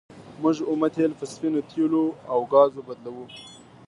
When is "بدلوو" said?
2.87-3.25